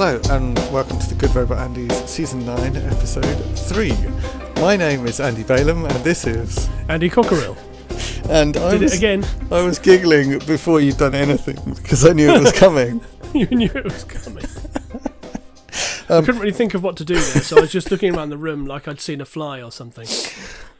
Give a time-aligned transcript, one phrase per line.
[0.00, 3.24] Hello, and welcome to the Good Robot Andy's Season 9, Episode
[3.58, 3.92] 3.
[4.62, 6.68] My name is Andy Balaam, and this is.
[6.88, 7.56] Andy Cockerill.
[8.30, 9.26] And I Did was, it again.
[9.50, 13.00] I was giggling before you'd done anything because I knew it was coming.
[13.34, 14.44] you knew it was coming.
[16.08, 18.14] I Um, couldn't really think of what to do there, so I was just looking
[18.14, 20.06] around the room like I'd seen a fly or something.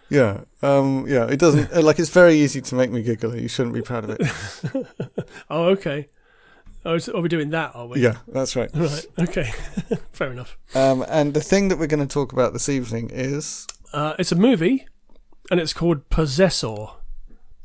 [0.08, 1.74] yeah, um, yeah, it doesn't.
[1.82, 3.34] Like, it's very easy to make me giggle.
[3.34, 4.86] You shouldn't be proud of it.
[5.50, 6.06] Oh, okay.
[6.88, 8.00] Oh, are we doing that, are we?
[8.00, 8.70] Yeah, that's right.
[8.72, 9.52] Right, okay.
[10.12, 10.56] Fair enough.
[10.74, 13.66] Um, and the thing that we're going to talk about this evening is.
[13.92, 14.86] Uh, it's a movie,
[15.50, 16.86] and it's called Possessor.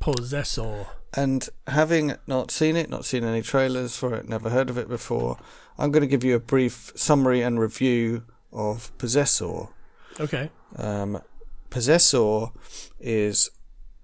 [0.02, 0.88] Possessor.
[1.14, 4.90] And having not seen it, not seen any trailers for it, never heard of it
[4.90, 5.38] before,
[5.78, 9.70] I'm going to give you a brief summary and review of Possessor.
[10.20, 10.50] Okay.
[10.76, 11.22] Um,
[11.70, 12.48] Possessor
[13.00, 13.52] is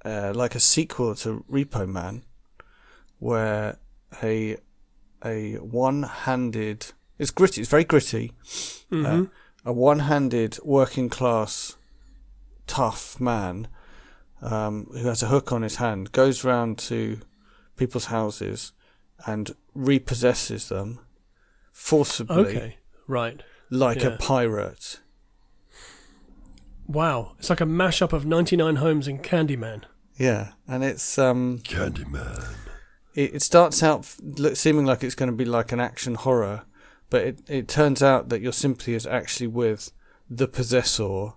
[0.06, 2.24] uh, like a sequel to Repo Man,
[3.18, 3.80] where
[4.24, 4.56] a
[5.24, 8.32] a one-handed it's gritty, it's very gritty.
[8.90, 9.24] hmm Uh,
[9.66, 11.76] a one-handed working class
[12.66, 13.68] tough man
[14.42, 17.20] um, who has a hook on his hand goes round to
[17.76, 18.72] people's houses
[19.26, 21.00] and repossesses them
[21.74, 22.78] forcibly okay.
[23.08, 23.44] Right.
[23.70, 25.00] like a pirate.
[26.88, 27.34] Wow.
[27.38, 29.84] It's like a mashup of 99 Homes and Candyman.
[30.18, 32.56] Yeah, and it's um Candyman.
[33.16, 34.06] It, it starts out
[34.54, 36.64] seeming like it's going to be like an action horror,
[37.10, 39.92] but it, it turns out that your sympathy is actually with
[40.30, 41.34] the possessor,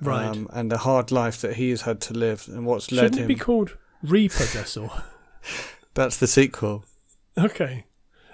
[0.00, 0.26] Right.
[0.26, 3.08] um, and the hard life that he has had to live, and what's led him.
[3.12, 4.88] Shouldn't it be called Repossessor?
[5.94, 6.84] That's the sequel.
[7.38, 7.84] Okay.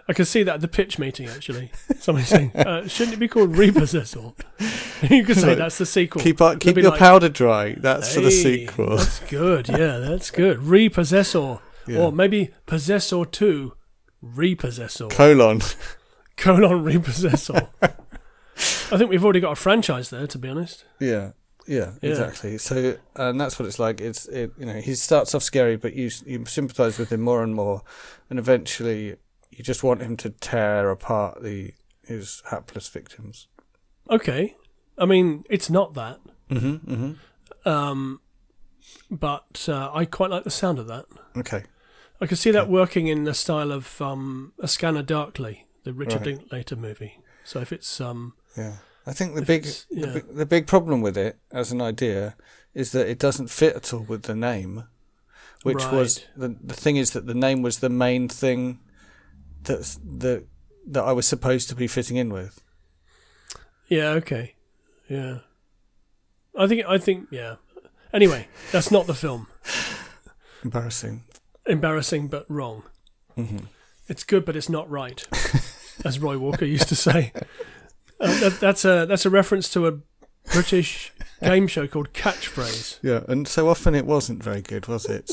[0.08, 1.70] I can see that at the pitch meeting, actually.
[1.98, 4.32] Somebody saying, uh, shouldn't it be called Repossessor?
[5.10, 6.22] you could say that's the sequel.
[6.22, 7.74] Keep up, keep your like, powder dry.
[7.74, 8.96] That's for the sequel.
[8.96, 9.68] That's good.
[9.68, 10.62] Yeah, that's good.
[10.62, 11.58] Repossessor.
[11.89, 11.99] Yeah.
[11.99, 13.72] Or maybe Possessor 2,
[14.22, 15.09] Repossessor.
[15.09, 15.60] Colon.
[16.37, 17.69] Colon Repossessor.
[17.81, 20.84] I think we've already got a franchise there, to be honest.
[21.00, 21.32] Yeah.
[21.66, 22.10] Yeah, Yeah.
[22.10, 22.56] exactly.
[22.59, 24.00] So, and that's what it's like.
[24.00, 27.43] It's it, you know, he starts off scary, but you you sympathise with him more
[27.43, 27.82] and more,
[28.31, 29.16] and eventually
[29.50, 31.72] you just want him to tear apart the
[32.06, 33.48] his hapless victims.
[34.09, 34.56] Okay.
[34.97, 36.19] I mean, it's not that.
[36.48, 36.91] Mm-hmm.
[36.93, 37.69] Mm-hmm.
[37.69, 38.21] Um,
[39.10, 41.04] but uh, I quite like the sound of that.
[41.37, 41.65] Okay.
[42.20, 46.26] I can see that working in the style of um, A Scanner Darkly, the Richard
[46.26, 46.36] Right.
[46.38, 47.20] Linklater movie.
[47.44, 48.78] So if it's um, Yeah.
[49.06, 52.36] I think the big it's- the, big the big problem with it as an idea
[52.74, 54.84] is that it doesn't fit at all with the name,
[55.62, 58.80] which was the the thing is that the name was the main thing
[59.62, 60.44] that that
[60.86, 62.60] that I was supposed to be fitting in with.
[63.88, 64.54] yeah, okay,
[65.08, 65.38] yeah.
[66.58, 67.56] I think I think yeah.
[68.12, 69.46] Anyway, that's not the film.
[70.64, 71.24] Embarrassing.
[71.68, 72.82] Embarrassing, but wrong.
[73.36, 73.58] hmm
[74.08, 75.26] It's good, but it's not right,
[76.04, 77.32] as Roy Walker used to say.
[78.20, 79.98] Uh, that, that's a that's a reference to a
[80.52, 81.12] British
[81.42, 82.98] game show called Catchphrase.
[83.02, 85.30] Yeah, and so often it wasn't very good, was it?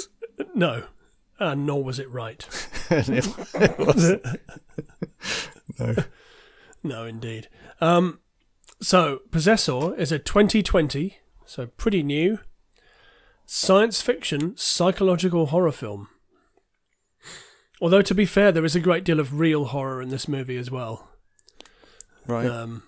[0.53, 0.84] No,
[1.40, 2.46] and nor was it right.
[2.91, 3.09] It,
[3.56, 4.23] it wasn't.
[5.79, 5.96] No.
[6.84, 7.47] No, indeed.
[7.81, 8.19] Um,
[8.79, 12.40] so, Possessor is a 2020, so pretty new,
[13.46, 16.07] science fiction psychological horror film.
[17.81, 20.58] Although, to be fair, there is a great deal of real horror in this movie
[20.58, 21.09] as well.
[22.25, 22.47] Right.
[22.50, 22.84] Um,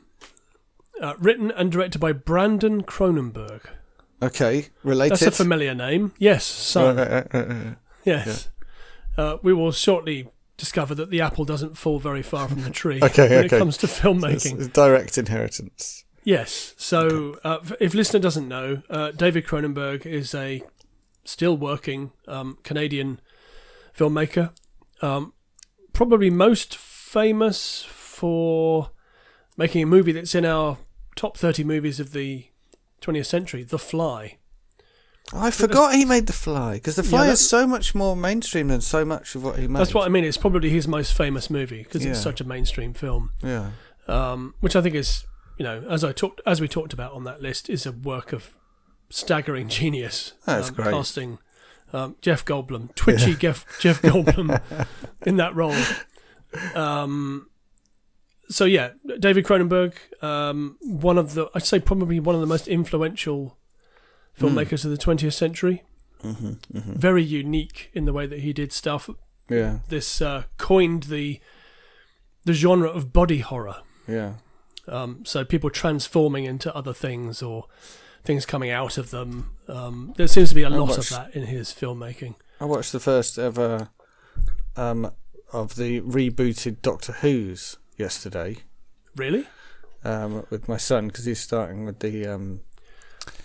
[1.01, 3.61] uh, written and directed by Brandon Cronenberg.
[4.21, 4.67] okay.
[4.83, 5.11] Related.
[5.19, 6.13] That's a familiar name.
[6.17, 6.95] Yes, son.
[6.97, 7.75] Right, right.
[8.05, 8.49] Yes.
[9.17, 12.99] Uh, we will shortly discover that the apple doesn't fall very far from the tree
[13.03, 13.55] Okay, when okay.
[13.55, 14.57] it comes to filmmaking.
[14.59, 16.03] it's direct inheritance.
[16.23, 16.73] Yes.
[16.77, 20.63] So, uh, if listener doesn't know, uh, David Cronenberg is a
[21.25, 23.19] still working um, Canadian
[23.95, 24.51] filmmaker.
[25.01, 25.33] Um,
[25.93, 28.91] probably most famous for
[29.57, 30.77] making a movie that's in our
[31.15, 32.45] top 30 movies of the
[33.01, 34.38] 20th century, The Fly.
[35.33, 38.79] I forgot he made The Fly because The Fly is so much more mainstream than
[38.81, 39.79] so much of what he made.
[39.79, 40.23] That's what I mean.
[40.23, 42.11] It's probably his most famous movie because Yeah.
[42.11, 43.71] it's such a mainstream film, Yeah.
[44.07, 45.25] um, which I think is,
[45.57, 48.31] you know, as I talked, as we talked about on that list, is a work
[48.31, 48.51] of
[49.09, 50.33] staggering genius.
[50.45, 50.91] That's um, great.
[50.91, 51.39] Casting
[51.94, 54.62] um, Jeff Goldblum, twitchy Jeff, Jeff Goldblum,
[55.25, 55.75] in that role.
[56.75, 57.50] Um,
[58.50, 59.94] so yeah, David Cronenberg,
[60.24, 63.57] um, one of the, I'd say probably one of the most influential
[64.39, 65.84] filmmakers of the 20th century.
[66.22, 69.10] hmm hmm Very unique in the way that he did stuff.
[69.50, 69.80] Yeah.
[69.89, 71.39] This uh, coined the
[72.45, 73.78] the genre of body horror.
[74.07, 74.34] Yeah.
[74.88, 77.66] Um, so people transforming into other things or
[78.24, 79.51] things coming out of them.
[79.67, 82.35] Um, there seems to be a lot watched- of that in his filmmaking.
[82.59, 83.89] I watched the first ever
[84.75, 85.11] um,
[85.53, 88.57] of the rebooted Doctor Who's yesterday.
[89.15, 89.45] Really?
[90.03, 92.25] um, with my son because he's starting with the.
[92.27, 92.61] Um,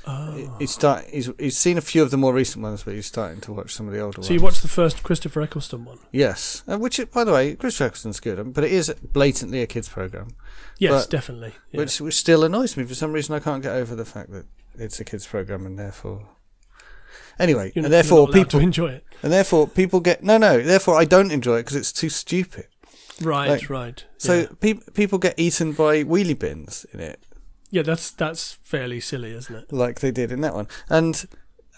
[0.04, 0.56] Oh.
[0.58, 1.04] he's start.
[1.12, 3.72] He's he's seen a few of the more recent ones, but he's starting to watch
[3.74, 4.26] some of the older ones.
[4.28, 5.98] So you watched the first Christopher Eccleston one?
[6.12, 9.66] Yes, uh, which by the way, Christopher Eccleston's good, um, but it is blatantly a
[9.66, 10.28] kids program,
[10.78, 11.54] Yes, But- definitely.
[11.70, 11.78] Yeah.
[11.80, 13.34] which which still annoys me for some reason.
[13.36, 14.46] I can't get over the fact that
[14.78, 16.28] it's a kids program and therefore.
[17.38, 19.04] Anyway, You're and not- you're therefore not allowed people to enjoy it.
[19.22, 20.60] and therefore people get no no.
[20.62, 22.66] Therefore, I don't enjoy it because it's too stupid.
[23.20, 24.04] Right, Like, right.
[24.18, 24.46] So yeah.
[24.60, 27.22] peop people get eaten by wheelie bins in it.
[27.70, 29.72] yeah, that's that's fairly silly, isn't it?
[29.72, 31.24] like they did in that one, and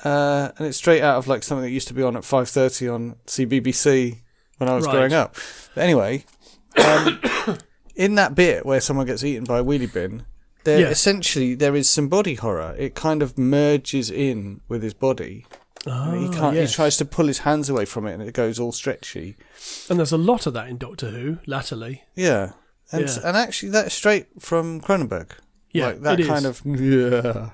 [0.04, 2.48] uh, and it's straight out of like something that used to be on at five
[2.48, 4.18] thirty on CBBC
[4.58, 4.92] when I was Right.
[4.92, 5.36] growing up.
[5.74, 6.24] But anyway,
[6.84, 7.20] um,
[7.96, 10.24] in that bit where someone gets eaten by a wheelie bin,
[10.64, 10.88] there Yeah.
[10.88, 12.74] essentially there is some body horror.
[12.78, 15.46] It kind of merges in with his body.
[15.84, 16.56] He can't.
[16.56, 16.70] yes.
[16.70, 19.36] He tries to pull his hands away from it, and it goes all stretchy.
[19.90, 22.04] And there's a lot of that in Doctor Who latterly.
[22.14, 22.52] Yeah.
[22.90, 23.18] And, Yeah.
[23.24, 25.32] and actually, that's straight from Cronenberg.
[25.72, 26.26] Yeah, like that it is.
[26.28, 27.50] kind of yeah.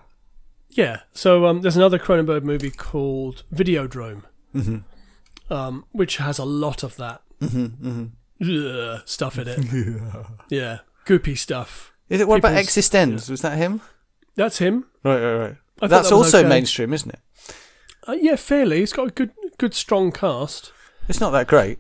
[0.69, 1.01] Yeah.
[1.13, 4.23] So um, there's another Cronenberg movie called Videodrome,
[4.55, 5.53] Mm-hmm.
[5.53, 8.97] um, which has a lot of that Mm-hmm, mm-hmm.
[9.07, 9.59] stuff in it.
[10.51, 11.93] yeah, goopy stuff.
[12.11, 12.29] Is it?
[12.29, 13.31] What about People's- Existenz?
[13.31, 13.81] Was that him?
[14.37, 14.85] That's him.
[15.03, 15.57] Right, right, right.
[15.81, 16.49] I That's that also okay.
[16.49, 17.21] mainstream, isn't it?
[18.07, 18.83] Uh, yeah, fairly.
[18.83, 20.73] It's got a good, good, strong cast.
[21.09, 21.79] It's not that great.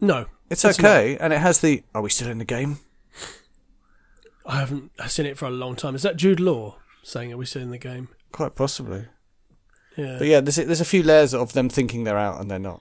[0.00, 1.84] No, It's, It's okay, and it has the.
[1.94, 2.78] Are we still in the game?
[4.44, 5.94] I haven't seen it for a long time.
[5.94, 9.06] Is that Jude Law saying, "Are we still in the game?" Quite possibly.
[9.96, 12.58] Yeah, But yeah, there's there's a few layers of them thinking they're out and they're
[12.58, 12.80] not.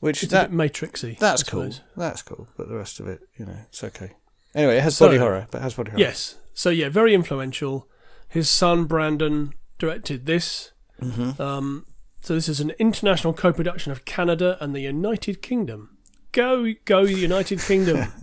[0.00, 1.18] Which it's that a bit matrixy.
[1.18, 1.70] that's cool.
[1.96, 2.48] That's cool.
[2.56, 4.12] But the rest of it, you know, it's okay.
[4.54, 6.00] Anyway, it has So- body horror, but it has body horror.
[6.00, 6.36] Yes.
[6.54, 7.88] So yeah, very influential.
[8.28, 10.72] His son Brandon directed this.
[11.00, 11.40] Mm-hmm.
[11.40, 11.86] Um,
[12.20, 15.96] so this is an international co-production of Canada and the United Kingdom.
[16.32, 18.12] Go, go, United Kingdom!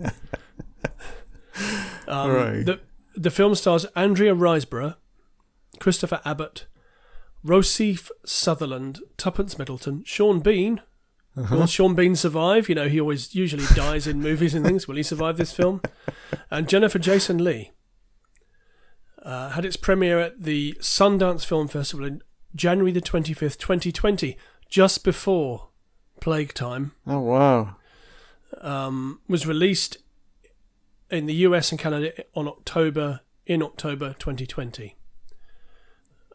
[2.08, 2.62] um, Hooray.
[2.64, 2.80] the
[3.14, 4.96] the film stars Andrea Riseborough,
[5.78, 6.66] Christopher Abbott,
[7.44, 10.80] Rossif Sutherland, Tuppence Middleton, Sean Bean.
[11.36, 11.56] Uh-huh.
[11.56, 12.68] Will Sean Bean survive?
[12.68, 14.88] You know, he always usually dies in movies and things.
[14.88, 15.82] Will he survive this film?
[16.52, 17.70] And Jennifer Jason Leigh
[19.22, 22.22] uh, had its premiere at the Sundance Film Festival in
[22.56, 24.36] January the 25th, 2020,
[24.68, 25.68] just before
[26.20, 26.92] Plague Time.
[27.06, 27.76] Oh wow.
[28.60, 29.98] Um, was released
[31.10, 34.96] in the US and Canada on October in October 2020.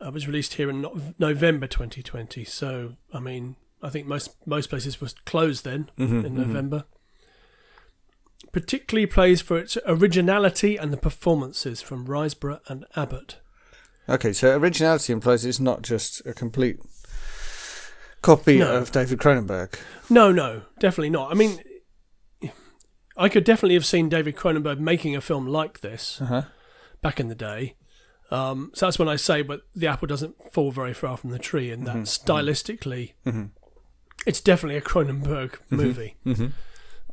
[0.02, 2.44] Uh, was released here in no- November 2020.
[2.44, 3.56] So, I mean,
[3.86, 6.38] I think most most places were closed then Mhm, in mhm.
[6.48, 6.86] November.
[8.52, 13.38] Particularly praised for its originality and the performances from Riseborough and Abbott.
[14.08, 16.80] Okay, so originality implies it's not just a complete
[18.22, 18.78] copy No.
[18.78, 19.76] of David Cronenberg.
[20.10, 21.32] No, no, definitely not.
[21.32, 21.60] I mean,
[23.18, 26.42] I could definitely have seen David Cronenberg making a film like this Uh huh.
[27.02, 27.76] back in the day.
[28.32, 31.40] Um, so that's when I say, but the apple doesn't fall very far from the
[31.40, 33.52] tree, and that stylistically, Mhm.
[34.26, 36.16] It's definitely a Cronenberg movie.
[36.26, 36.52] Mhm.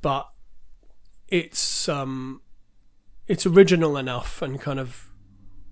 [0.00, 0.28] But
[1.28, 2.42] it's um,
[3.26, 5.10] it's original enough and kind of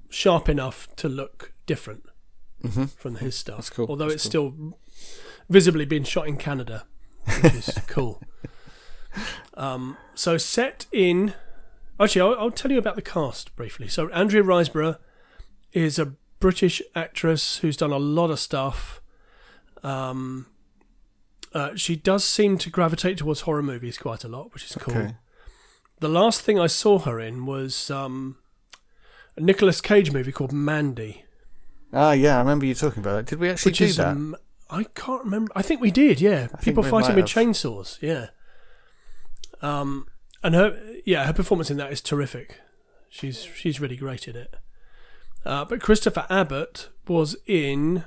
[0.08, 2.04] sharp enough to look different
[2.64, 2.90] Mhm.
[2.96, 3.56] from his stuff.
[3.58, 4.76] That's cool, Although that's it's still
[5.48, 6.86] visibly being shot in Canada,
[7.42, 8.22] which is cool.
[9.54, 11.34] Um, so set in,
[11.98, 13.88] actually, I'll, I'll tell you about the cast briefly.
[13.88, 14.98] So Andrea Riseborough
[15.72, 19.00] is a British actress who's done a lot of stuff.
[19.82, 20.46] Um,
[21.52, 24.96] uh, she does seem to gravitate towards horror movies quite a lot, which is cool.
[24.96, 25.14] Okay.
[25.98, 28.36] The last thing I saw her in was um,
[29.36, 31.24] a Nicolas Cage movie called Mandy,
[31.92, 33.26] Ah, yeah, I remember you talking about it.
[33.26, 34.08] Did we actually which do is that?
[34.08, 34.36] um,
[34.70, 35.52] I can't remember.
[35.56, 36.20] I think we did.
[36.20, 38.00] Yeah, think people fighting with chainsaws.
[38.00, 38.28] Yeah.
[39.60, 40.06] Um,
[40.42, 42.60] and her yeah her performance in that is terrific.
[43.08, 44.54] She's she's really great in it.
[45.44, 48.04] Uh, but Christopher Abbott was in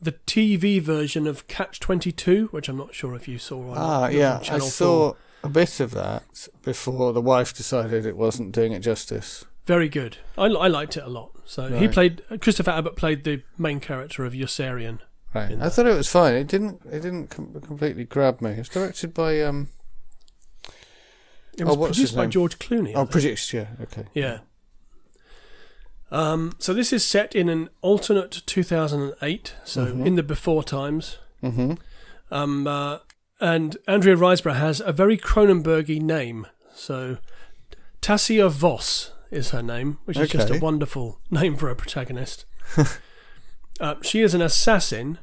[0.00, 3.56] the TV version of Catch Twenty Two, which I'm not sure if you saw.
[3.58, 3.78] Or not.
[3.78, 5.16] ah, yeah, on I Channel saw 4.
[5.44, 9.44] a bit of that before the wife decided it wasn't doing it justice.
[9.66, 10.16] Very good.
[10.38, 11.32] I, I liked it a lot.
[11.44, 14.98] So he played Christopher Abbott played the main character of Yossarian.
[15.34, 15.52] Right.
[15.52, 15.70] I that.
[15.74, 16.34] thought it was fine.
[16.34, 16.80] It didn't.
[16.86, 18.52] It didn't com- completely grab me.
[18.52, 19.68] It was directed by um.
[21.58, 22.26] It was Oh, produced by?
[22.26, 22.92] George Clooney.
[22.94, 23.52] Oh, produced.
[23.52, 23.66] Yeah.
[23.82, 24.04] Okay.
[24.14, 24.38] Yeah.
[26.10, 30.06] Um, so this is set in an alternate 2008, so Mhm.
[30.06, 31.18] in the before times.
[31.42, 31.74] Mm-hmm.
[32.30, 32.98] Um, uh,
[33.40, 36.46] and Andrea Riseborough has a very Cronenbergy name.
[36.74, 37.18] So
[38.00, 42.46] Tasya Vos is her name, which is just a wonderful name for a protagonist.
[43.80, 45.18] uh, she is an assassin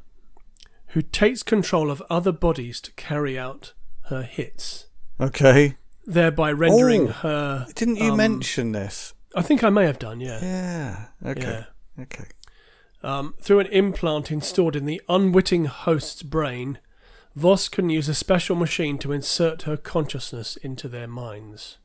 [0.89, 3.73] who takes control of other bodies to carry out
[4.09, 4.85] her hits.
[5.19, 5.77] Okay.
[6.07, 7.11] thereby rendering Oh.
[7.11, 7.67] her.
[7.73, 9.14] Didn't you um, mention this?
[9.35, 10.39] I think I may have done, yeah.
[10.41, 11.05] Yeah.
[11.31, 11.65] Okay.
[11.97, 12.03] Yeah.
[12.03, 12.25] Okay.
[13.03, 16.79] Um, through an implant installed in the unwitting host's brain,
[17.35, 21.77] Vos can use a special machine to insert her consciousness into their minds.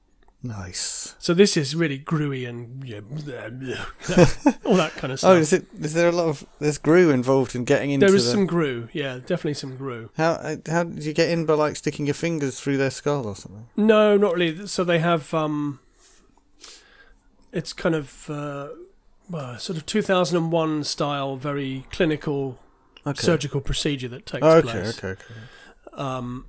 [0.43, 1.17] Nice.
[1.19, 3.01] So this is really gruey and yeah,
[4.65, 5.31] all that kind of stuff.
[5.31, 5.67] Oh, is it?
[5.79, 8.31] Is there a lot of there's Gru involved in getting into there is the?
[8.31, 10.09] some gru, yeah, definitely some gru.
[10.17, 13.27] How uh, how did you get in by like sticking your fingers through their skull
[13.27, 13.67] or something?
[13.77, 14.67] No, not really.
[14.67, 15.81] So they have um,
[17.53, 18.69] it's kind of uh,
[19.29, 22.59] well, sort of 2001 style, very clinical
[23.07, 23.23] Okay.
[23.23, 24.69] surgical procedure that takes Oh, okay.
[24.69, 24.99] place.
[24.99, 25.09] Okay.
[25.13, 25.23] Okay.
[25.95, 26.47] Um,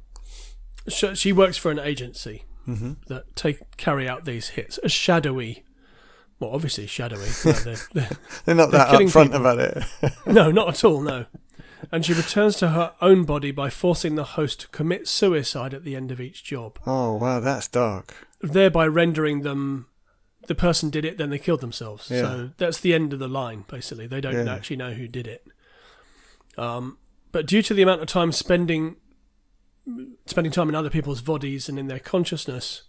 [0.87, 2.93] sh- she works for an agency Mm-hmm.
[3.07, 4.77] that take carry out these hits.
[4.83, 5.63] A shadowy,
[6.39, 7.25] well, obviously shadowy.
[7.45, 8.09] No, they're- they're-
[8.45, 9.35] They're not They're that upfront people.
[9.41, 9.83] about it.
[10.27, 11.01] no, not at all.
[11.01, 11.25] No.
[11.91, 15.83] And she returns to her own body by forcing the host to commit suicide at
[15.83, 18.13] the end of each job, oh wow, that's dark.
[18.41, 19.87] thereby rendering them.
[20.47, 22.09] The person did it, then they killed themselves.
[22.09, 22.21] Yeah.
[22.21, 23.63] So that's the end of the line.
[23.67, 24.53] Basically, they don't Yeah.
[24.53, 25.45] actually know who did it.
[26.57, 26.97] Um,
[27.31, 28.97] but due to the amount of time spending
[30.27, 32.83] spending time in other people's bodies and in their consciousness,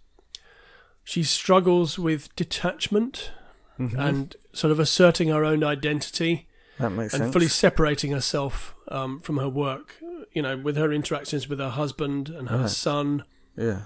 [1.03, 3.31] she struggles with detachment
[3.79, 3.97] Mhm.
[3.97, 7.33] and sort of asserting her own identity that makes and sense.
[7.33, 9.95] fully separating herself um, from her work.
[10.33, 12.69] You know, with her interactions with her husband and her Right.
[12.69, 13.23] son,
[13.57, 13.83] yeah.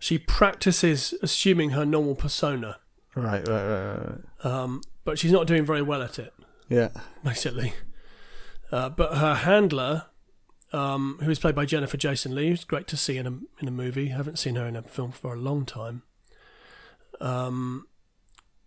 [0.00, 2.78] she practices assuming her normal persona,
[3.14, 3.46] Right.
[3.46, 3.48] Right.
[3.48, 3.96] Right.
[3.96, 4.06] Right.
[4.44, 4.46] right.
[4.52, 6.32] um, but she's not doing very well at it.
[6.68, 6.88] Yeah.
[7.24, 7.72] basically.
[8.70, 10.04] Uh, but her handler,
[10.72, 13.66] um, who is played by Jennifer Jason Leigh, who's great to see in a in
[13.68, 14.08] a movie.
[14.08, 16.02] haven't seen her in a film for a long time.
[17.20, 17.86] Um,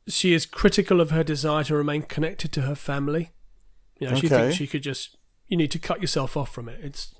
[0.07, 3.31] she is critical of her desire to remain connected to her family.
[3.99, 4.35] You know, she Okay.
[4.37, 5.15] thinks she could just.
[5.47, 6.79] You need to cut yourself off from it.
[6.83, 7.13] It's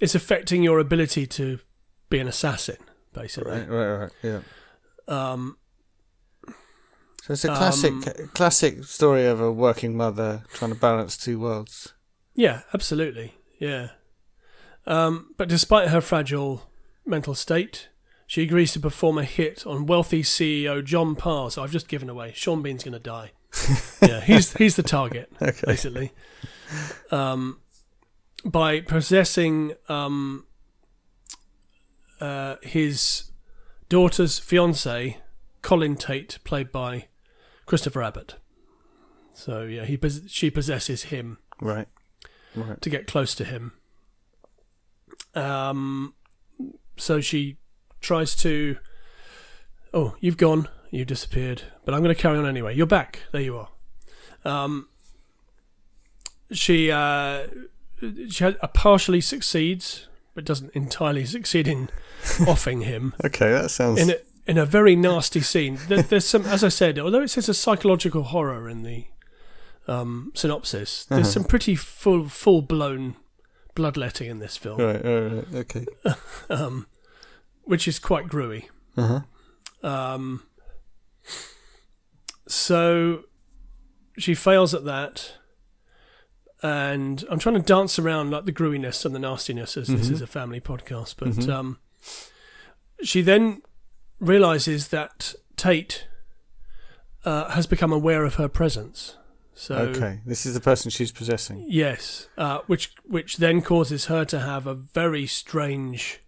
[0.00, 1.60] it's affecting your ability to
[2.08, 2.78] be an assassin,
[3.12, 3.52] basically.
[3.52, 3.68] Right.
[3.68, 3.94] Right.
[3.96, 4.10] Right.
[4.22, 4.40] Yeah.
[5.06, 5.58] Um,
[7.30, 11.38] So it's a classic, Um, classic story of a working mother trying to balance two
[11.38, 11.92] worlds.
[12.34, 13.34] Yeah, absolutely.
[13.60, 13.90] Yeah.
[14.84, 16.68] Um, but despite her fragile
[17.06, 17.88] mental state,
[18.26, 21.52] she agrees to perform a hit on wealthy CEO John Parr.
[21.52, 22.32] So I've just given away.
[22.34, 23.30] Sean Bean's going to die.
[24.02, 25.60] yeah, he's he's the target Okay.
[25.66, 26.12] basically.
[27.12, 27.60] Um,
[28.44, 30.46] by possessing um,
[32.20, 33.30] uh, his
[33.88, 35.18] daughter's fiance,
[35.62, 37.06] Colin Tate, played by
[37.70, 38.34] Christopher Abbott.
[39.32, 39.96] So yeah, he
[40.26, 41.86] she possesses him Right.
[42.56, 42.82] Right.
[42.82, 43.74] to get close to him.
[45.36, 46.14] Um,
[46.96, 47.58] so she
[48.00, 48.76] tries to.
[49.94, 50.68] Oh, you've gone.
[50.90, 51.62] You've disappeared.
[51.84, 52.74] But I'm going to carry on anyway.
[52.74, 53.20] You're back.
[53.30, 53.68] There you are.
[54.44, 54.88] Um,
[56.50, 57.46] she uh,
[58.28, 61.88] she had, uh, partially succeeds, but doesn't entirely succeed in
[62.48, 63.52] offing him Okay.
[63.52, 64.00] That sounds.
[64.00, 64.16] in a,
[64.46, 65.78] in a very nasty scene.
[65.88, 69.06] There, there's some, as I said, although it says a psychological horror in the
[69.88, 71.30] um, synopsis, there's Uh-huh.
[71.30, 73.16] some pretty full full blown
[73.74, 75.04] bloodletting in this film, Right.
[75.04, 75.32] Right.
[75.32, 75.54] Right.
[75.54, 75.86] Okay.
[76.50, 76.86] um,
[77.62, 78.64] which is quite gruey.
[78.96, 79.22] Uh
[79.82, 79.86] huh.
[79.88, 80.42] Um,
[82.46, 83.24] so
[84.18, 85.34] she fails at that.
[86.62, 90.12] And I'm trying to dance around like the gruiness and the nastiness as this Mhm.
[90.12, 91.14] is a family podcast.
[91.16, 91.48] But Mhm.
[91.50, 91.78] um,
[93.02, 93.62] she then
[94.20, 96.06] realizes that Tate
[97.24, 99.16] uh, has become aware of her presence.
[99.54, 100.20] So okay.
[100.24, 101.66] This is the person she's possessing.
[101.68, 106.20] Yes, uh, which which then causes her to have a very strange,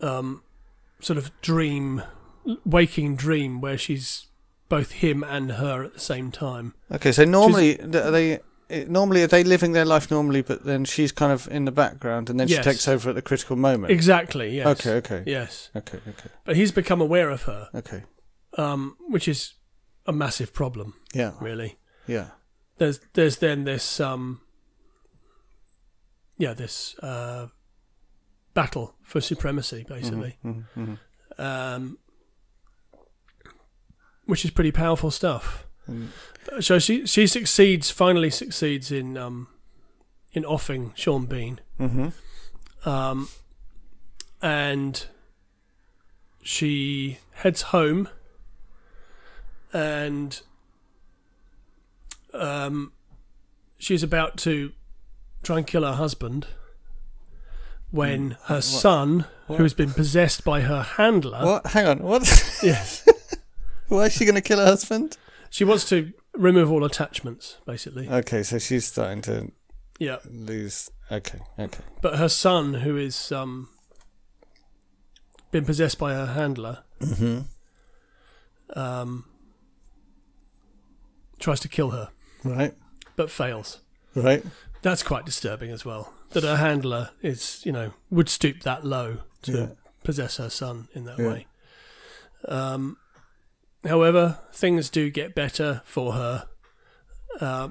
[0.00, 0.42] um,
[1.00, 2.02] sort of dream,
[2.64, 4.26] waking dream where she's
[4.70, 6.72] both him and her at the same time.
[6.90, 7.12] Okay.
[7.12, 8.40] So normally, they?
[8.68, 10.42] It- Normally, are they living their life normally?
[10.42, 12.64] But then she's kind of in the background, and then Yes.
[12.64, 13.92] she takes over at the critical moment.
[13.92, 14.56] Exactly.
[14.56, 14.66] Yes.
[14.66, 14.94] Okay.
[14.96, 15.22] Okay.
[15.26, 15.98] Yes, Okay.
[16.08, 16.30] Okay.
[16.44, 18.04] but he's become aware of her, Okay.
[18.58, 19.54] um, which is
[20.06, 21.32] a massive problem, Yeah.
[21.40, 21.78] really.
[22.06, 22.30] Yeah.
[22.78, 24.40] There's there's then this um,
[26.38, 27.48] yeah this uh,
[28.54, 30.38] battle for supremacy, basically.
[30.44, 30.98] Mhm, mhm,
[31.38, 31.42] mhm.
[31.42, 31.98] um,
[34.26, 35.65] which is pretty powerful stuff.
[35.90, 36.08] Mm.
[36.60, 39.48] So she she succeeds, finally succeeds in um,
[40.32, 42.12] in offing Sean Bean, Mhm.
[42.84, 43.28] um,
[44.42, 45.06] and
[46.42, 48.08] she heads home,
[49.72, 50.40] and
[52.34, 52.92] um,
[53.78, 54.72] she's about to
[55.42, 56.46] try and kill her husband.
[57.92, 58.64] When her What?
[58.64, 59.58] son, What?
[59.58, 61.66] who's been possessed by her handler, What?
[61.68, 61.98] Hang on.
[62.00, 62.22] What?
[62.62, 63.06] yes,
[63.88, 65.16] Why is she going to kill her husband?
[65.50, 68.08] She wants to remove all attachments, basically.
[68.08, 69.50] Okay, so she's starting to
[69.98, 70.90] Yeah, lose.
[71.10, 71.82] Okay, okay.
[72.02, 73.68] but her son, who is um,
[75.50, 77.42] been possessed by her handler, Mm-hmm.
[78.78, 79.24] um,
[81.38, 82.10] tries to kill her,
[82.44, 82.74] Right.
[83.16, 83.80] but fails.
[84.14, 84.44] Right.
[84.82, 86.12] That's quite disturbing as well.
[86.30, 89.68] That her handler is, you know, would stoop that low to Yeah.
[90.04, 91.28] possess her son in that Yeah.
[91.28, 91.46] way.
[92.48, 92.96] Um,
[93.88, 96.46] however, things do get better for her
[97.40, 97.68] uh,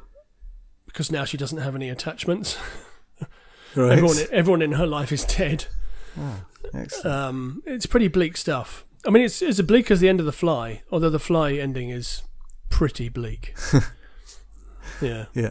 [0.86, 2.58] because now she doesn't have any attachments.
[3.76, 3.92] Right.
[3.92, 5.66] Everyone, everyone in her life is dead.
[6.18, 6.46] Oh.
[7.04, 8.86] Um, it's pretty bleak stuff.
[9.06, 11.54] I mean, it's it's as bleak as the end of the Fly, although the Fly
[11.54, 12.24] ending is
[12.70, 13.54] pretty bleak.
[15.02, 15.26] yeah.
[15.34, 15.50] Yeah.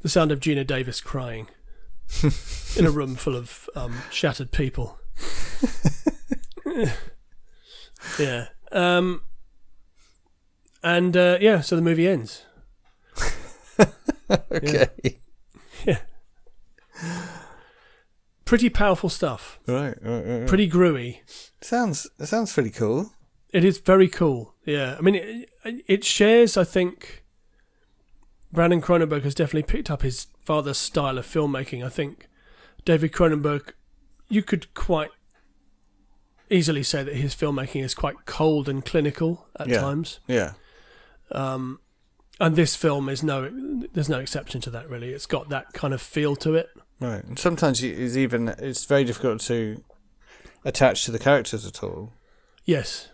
[0.00, 1.46] The sound of Geena Davis crying
[2.76, 4.98] in a room full of um, shattered people.
[8.18, 8.48] yeah.
[8.72, 9.22] Um,
[10.82, 12.44] and uh, yeah, so the movie ends.
[14.50, 14.88] okay.
[15.84, 15.98] Yeah.
[18.44, 19.58] Pretty powerful stuff.
[19.66, 19.94] Right.
[20.02, 20.24] Right.
[20.24, 20.38] Right.
[20.40, 20.48] right.
[20.48, 21.20] Pretty gruey.
[21.60, 22.08] Sounds.
[22.18, 23.12] It sounds pretty cool.
[23.52, 24.54] It is very cool.
[24.64, 25.48] Yeah, I mean, it,
[25.86, 26.56] it shares.
[26.56, 27.24] I think
[28.52, 31.84] Brandon Cronenberg has definitely picked up his father's style of filmmaking.
[31.84, 32.28] I think
[32.84, 33.72] David Cronenberg,
[34.28, 35.10] you could quite
[36.50, 39.80] easily say that his filmmaking is quite cold and clinical at Yeah.
[39.80, 40.20] times.
[40.26, 40.52] Yeah.
[41.32, 41.80] Um,
[42.40, 43.48] and this film is no,
[43.92, 44.88] there's no exception to that.
[44.88, 46.68] Really, it's got that kind of feel to it.
[47.00, 47.22] Right.
[47.24, 49.82] And sometimes it's even it's very difficult to
[50.64, 52.12] attach to the characters at all.
[52.64, 53.08] Yes,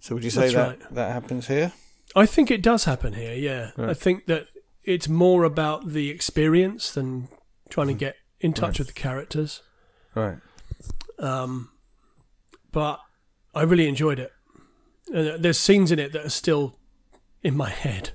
[0.00, 0.94] So would you say That's that right.
[0.94, 1.72] that happens here?
[2.14, 3.34] I think it does happen here.
[3.34, 4.48] Yeah, I think that
[4.84, 7.28] it's more about the experience than
[7.70, 8.78] trying to get in touch Right.
[8.80, 9.62] with the characters.
[10.14, 10.36] Right.
[11.18, 11.70] Um,
[12.72, 13.00] but
[13.54, 14.32] I really enjoyed it.
[15.12, 16.78] And there's scenes in it that are still
[17.42, 18.10] in my head,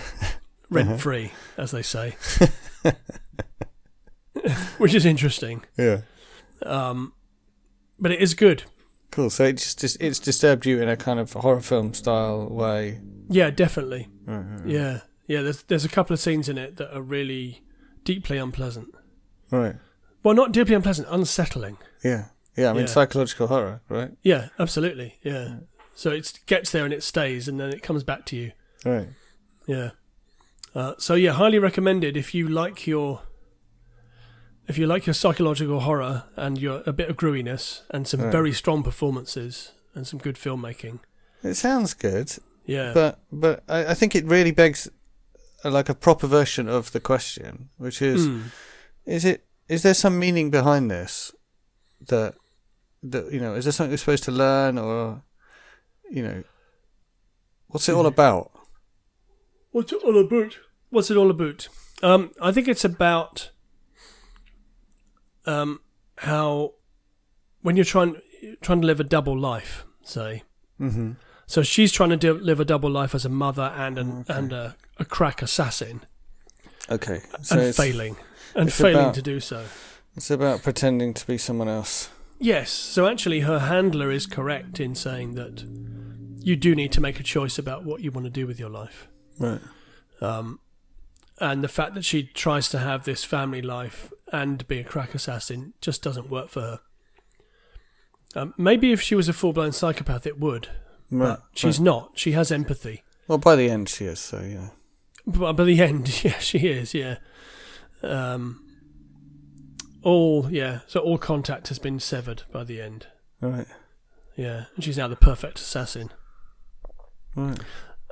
[0.70, 2.16] rent free, as they say,
[4.78, 5.62] which is interesting.
[5.78, 6.02] Yeah.
[6.62, 7.12] Um,
[7.98, 8.64] but it is good.
[9.10, 9.30] Cool.
[9.30, 13.00] So it just, it's disturbed you in a kind of horror film style way.
[13.28, 14.08] Yeah, definitely.
[14.24, 14.38] Right.
[14.38, 15.42] right, Yeah, yeah.
[15.42, 17.62] There's there's a couple of scenes in it that are really
[18.02, 18.88] deeply unpleasant.
[19.50, 19.76] Right.
[20.22, 21.78] Well, not deeply unpleasant, unsettling.
[22.02, 22.26] Yeah.
[22.56, 22.70] Yeah.
[22.70, 22.86] I mean Yeah.
[22.86, 24.10] psychological horror, right?
[24.22, 25.18] Yeah, absolutely.
[25.22, 25.58] Yeah.
[25.94, 28.52] So it gets there and it stays, and then it comes back to you.
[28.84, 29.08] Right.
[29.66, 29.90] Yeah.
[30.74, 33.22] Uh, so yeah, highly recommended if you like your
[34.66, 38.32] if you like your psychological horror and your a bit of gruiness and some Right.
[38.32, 41.00] very strong performances and some good filmmaking.
[41.42, 42.32] It sounds good,
[42.66, 42.92] Yeah.
[42.92, 44.88] but but I, I think it really begs
[45.64, 48.42] uh, like a proper version of the question, which is: Mm.
[49.06, 51.32] is it is there some meaning behind this
[52.08, 52.34] that
[53.02, 55.22] that you know is there something we're supposed to learn or
[56.10, 56.42] you know
[57.68, 58.50] what's it all about?
[59.70, 60.58] What's it all about?
[60.90, 61.68] What's it all about?
[62.02, 63.50] Um, I think it's about
[65.46, 65.80] um,
[66.18, 66.74] how
[67.62, 68.16] when you're trying
[68.62, 70.42] trying to live a double life, say.
[70.80, 71.12] Mm-hmm.
[71.46, 74.34] So she's trying to do, live a double life as a mother and an, Okay.
[74.34, 76.00] and a, a crack assassin,
[76.90, 78.16] Okay, so and failing
[78.54, 79.64] and failing about- to do so.
[80.16, 82.08] it's about pretending to be someone else.
[82.44, 82.70] Yes.
[82.70, 85.64] So actually, her handler is correct in saying that
[86.44, 88.68] you do need to make a choice about what you want to do with your
[88.68, 89.08] life.
[89.38, 89.62] Right.
[90.20, 90.60] Um,
[91.40, 95.14] and the fact that she tries to have this family life and be a crack
[95.14, 96.80] assassin just doesn't work for her.
[98.36, 100.68] Um, maybe if she was a full blown psychopath, it would.
[101.10, 101.28] Right.
[101.28, 101.84] But she's right.
[101.86, 102.10] not.
[102.14, 103.04] She has empathy.
[103.26, 104.20] well by the end she is.
[104.20, 104.68] So yeah.
[105.26, 106.92] But by the end, yeah, she is.
[106.92, 107.16] Yeah.
[108.02, 108.63] Um,
[110.04, 110.80] all yeah.
[110.86, 113.06] So all contact has been severed by the end.
[113.40, 113.66] Right.
[114.36, 116.10] Yeah, and she's now the perfect assassin.
[117.36, 117.58] Right.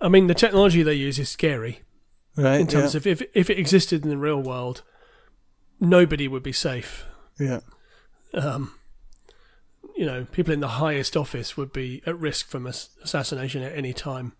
[0.00, 1.80] I mean, the technology they use is scary
[2.36, 2.60] Right.
[2.60, 2.98] in terms yeah.
[2.98, 4.82] of if if it existed in the real world,
[5.80, 7.04] nobody would be safe.
[7.38, 7.60] yeah.
[8.34, 8.74] Um,
[9.94, 13.92] you know, people in the highest office would be at risk from assassination at any
[13.92, 14.32] time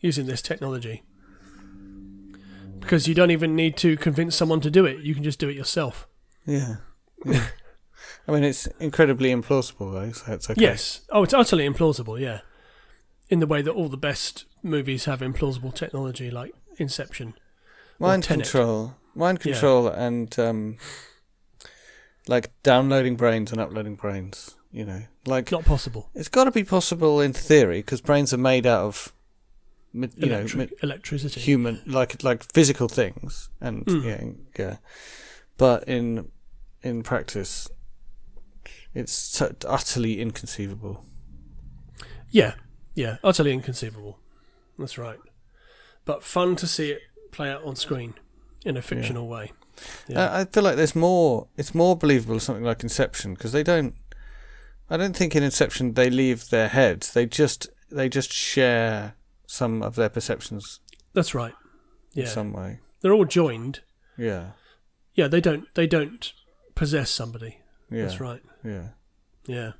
[0.00, 1.02] using this technology.
[2.78, 5.48] Because you don't even need to convince someone to do it; you can just do
[5.48, 6.06] it yourself.
[6.50, 6.76] Yeah.
[7.24, 7.46] yeah.
[8.28, 10.60] I mean, it's incredibly implausible, though, so it's okay.
[10.60, 11.00] Yes.
[11.10, 12.18] Oh, it's utterly implausible.
[12.20, 12.40] Yeah.
[13.28, 17.34] In the way that all the best movies have implausible technology, like Inception.
[17.98, 18.96] Mind control.
[19.14, 19.52] Mind Yeah.
[19.52, 20.78] control and, um,
[22.28, 25.02] like, downloading brains and uploading brains, you know.
[25.26, 26.10] Like, Not possible.
[26.14, 29.12] it's got to be possible in theory, because brains are made out of,
[29.92, 31.40] you know, Electric, mi- electricity.
[31.40, 33.50] human, like, like physical things.
[33.60, 34.04] And, Mm.
[34.04, 34.76] yeah, yeah.
[35.58, 36.30] But in,
[36.82, 37.68] in practice,
[38.94, 41.04] it's so utterly inconceivable.
[42.30, 42.54] Yeah,
[42.94, 44.18] yeah, utterly inconceivable.
[44.78, 45.18] That's right.
[46.04, 47.00] But fun to see it
[47.32, 48.14] play out on screen
[48.64, 49.52] in a fictional way.
[50.08, 50.30] Yeah.
[50.30, 51.48] I I feel like there's more.
[51.56, 53.94] It's more believable something like Inception because they don't.
[54.88, 57.12] I don't think in Inception they leave their heads.
[57.12, 59.14] They just they just share
[59.46, 60.80] some of their perceptions
[61.12, 61.54] That's right.
[62.14, 62.78] in Yeah, some way.
[63.00, 63.80] they're all joined.
[64.16, 64.50] Yeah.
[65.14, 66.32] Yeah, they don't they don't
[66.80, 67.58] possess somebody.
[67.90, 68.04] Yeah.
[68.06, 68.42] That's right.
[68.64, 68.88] Yeah.
[69.44, 69.72] Yeah.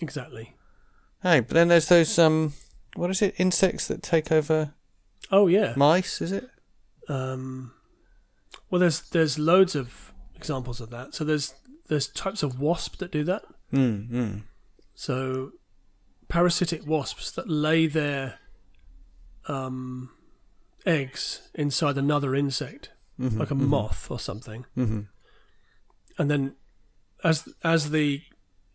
[0.00, 0.54] Exactly.
[1.22, 2.52] Hey, but then there's those um
[2.94, 3.34] what is it?
[3.36, 4.74] Insects that take over
[5.32, 5.74] Oh yeah.
[5.76, 6.48] mice, is it?
[7.08, 7.72] Um,
[8.70, 11.14] well, there's there's loads of examples of that.
[11.14, 11.54] So there's
[11.88, 13.42] there's types of wasp that do that.
[13.72, 14.42] Mm, mm.
[14.94, 15.50] So
[16.28, 18.38] parasitic wasps that lay their
[19.48, 20.10] um,
[20.86, 25.06] eggs inside another insect, Mhm, like a mhm, moth or something, mhm.
[26.18, 26.56] and then
[27.22, 28.22] as as the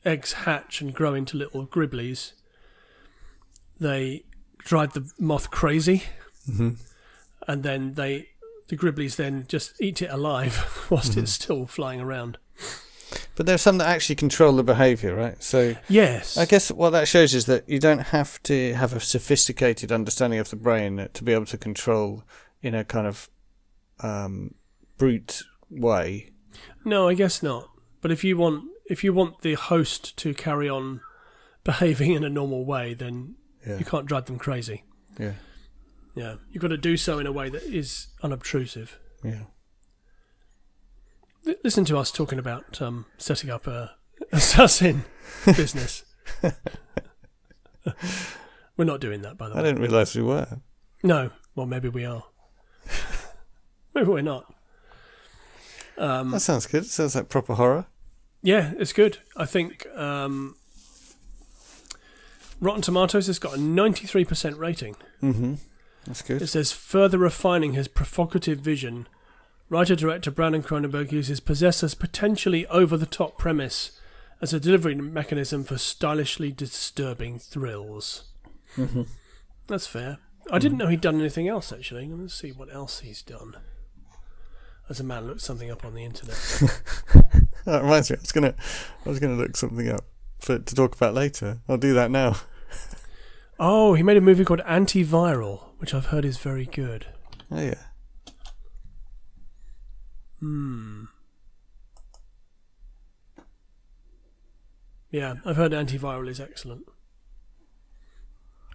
[0.05, 2.31] eggs hatch and grow into little gribblies,
[3.79, 4.23] they
[4.59, 6.03] drive the moth crazy,
[6.49, 6.77] Mhm.
[7.47, 8.29] and then they
[8.67, 11.21] the gribblies then just eat it alive whilst Mm-hmm.
[11.21, 12.37] it's still flying around.
[13.35, 15.41] But there's some that actually control the behaviour, right?
[15.41, 18.99] So Yes, I guess what that shows is that you don't have to have a
[18.99, 22.23] sophisticated understanding of the brain to be able to control
[22.61, 23.27] in a kind of
[24.01, 24.55] um,
[24.97, 26.31] brute way.
[26.85, 27.69] No, I guess not.
[28.01, 31.01] But if you want if you want the host to carry on
[31.63, 33.35] behaving in a normal way, then
[33.67, 33.77] Yeah.
[33.77, 34.83] you can't drive them crazy.
[35.19, 35.33] Yeah.
[36.15, 38.97] Yeah, you've got to do so in a way that is unobtrusive.
[39.23, 39.43] Yeah.
[41.47, 43.91] L- listen to us talking about um, setting up a
[44.31, 45.05] assassin
[45.45, 46.03] business.
[48.75, 49.61] We're not doing that, by the way.
[49.61, 50.59] I didn't realise we were.
[51.03, 52.23] No, well, maybe we are.
[53.93, 54.53] Maybe we're not.
[55.97, 56.85] Um, That sounds good.
[56.85, 57.85] Sounds like proper horror.
[58.41, 59.17] Yeah, it's good.
[59.35, 60.55] I think um,
[62.61, 64.95] Rotten Tomatoes has got a 93% rating.
[65.21, 65.55] Mm-hmm.
[66.05, 66.41] That's good.
[66.41, 69.07] It says further refining his provocative vision.
[69.69, 73.99] Writer director Brandon Cronenberg uses Possessor's potentially over the top premise
[74.41, 78.23] as a delivery mechanism for stylishly disturbing thrills.
[78.77, 79.03] Mm-hmm.
[79.67, 80.17] That's fair.
[80.51, 82.07] I didn't know he'd done anything else actually.
[82.07, 83.57] Let's see what else he's done.
[84.89, 86.35] As a man looks something up on the internet.
[87.65, 88.17] That reminds me.
[88.17, 88.55] I was gonna,
[89.05, 90.05] I was gonna look something up
[90.39, 91.59] for to talk about later.
[91.67, 92.37] I'll do that now.
[93.59, 97.07] Oh, he made a movie called Antiviral, which I've heard is very good.
[97.51, 97.75] Oh yeah.
[100.39, 101.03] Hmm.
[105.11, 106.85] Yeah, I've heard Antiviral is excellent.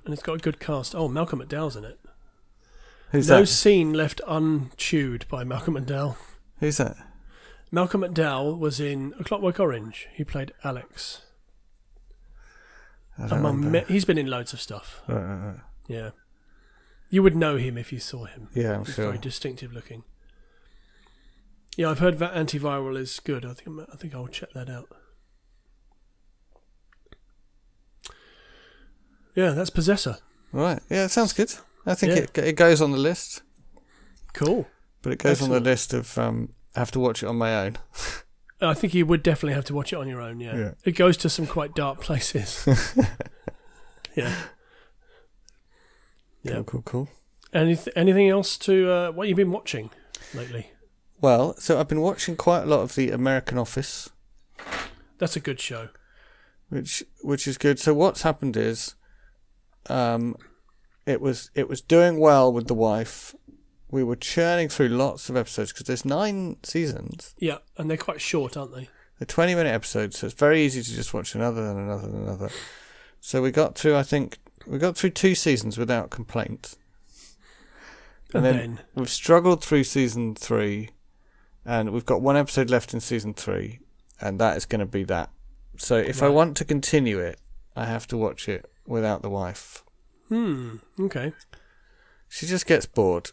[0.05, 0.95] And it's got a good cast.
[0.95, 1.99] Oh, Malcolm McDowell's in it.
[3.15, 3.47] Who's no that?
[3.47, 6.17] scene left unchewed by Malcolm McDowell.
[6.61, 6.97] Who's that?
[7.71, 10.09] Malcolm McDowell was in A Clockwork Orange.
[10.13, 11.23] He played Alex.
[13.19, 15.01] Among me- he's been in loads of stuff.
[15.09, 15.61] Right, right, right.
[15.87, 16.11] Yeah.
[17.11, 18.49] You would know him if you saw him.
[18.55, 19.07] Yeah, I'm He's sure.
[19.07, 20.03] very distinctive looking.
[21.77, 23.45] Yeah, I've heard that antiviral is good.
[23.45, 24.89] I think I think I'll check that out.
[29.35, 30.19] Yeah, that's Possessor.
[30.53, 30.81] Right.
[30.89, 31.53] Yeah, it sounds good.
[31.87, 32.23] I think Yeah.
[32.23, 33.43] it it goes on the list,
[34.33, 34.67] Cool.
[35.03, 37.55] but it goes on the list of um, I have to watch it on my
[37.67, 37.77] own.
[38.61, 40.41] I think you would definitely have to watch it on your own.
[40.41, 40.71] Yeah, Yeah.
[40.85, 42.65] it goes to some quite dark places.
[44.17, 44.35] yeah.
[46.43, 46.55] Yeah.
[46.55, 47.09] Cool, cool, cool.
[47.53, 49.91] Anyth- anything else to uh, what you've been watching
[50.35, 50.71] lately?
[51.21, 54.11] Well, so I've been watching quite a lot of the American Office,
[55.19, 55.89] That's a good show.
[56.69, 57.79] which which is good.
[57.79, 58.95] So what's happened is,
[59.89, 60.37] um,
[61.07, 63.35] it was it was doing well with the wife.
[63.91, 67.35] We were churning through lots of episodes because there's nine seasons.
[67.39, 68.89] Yeah, and they're quite short, aren't they?
[69.19, 72.27] They're 20 minute episodes, so it's very easy to just watch another and another and
[72.27, 72.49] another.
[73.21, 76.75] So we got through, I think, we got through two seasons without complaint.
[78.33, 80.91] And, And then, then, we've struggled through season three,
[81.65, 83.79] and we've got one episode left in season three,
[84.21, 85.31] and that is going to be that.
[85.77, 87.39] So if I want to continue it,
[87.77, 89.84] I have to watch it without the wife.
[90.35, 91.33] Hmm, okay.
[92.29, 93.31] She just gets bored,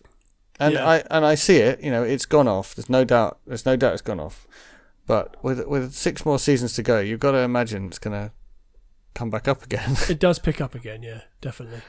[0.60, 0.88] and Yeah.
[0.88, 1.82] I and I see it.
[1.82, 2.76] You know, it's gone off.
[2.76, 3.40] There's no doubt.
[3.48, 4.48] There's no doubt it's gone off.
[5.08, 8.32] But with with six more seasons to go, you've got to imagine it's going to
[9.16, 9.96] come back up again.
[10.10, 11.82] It does pick up again, yeah, definitely.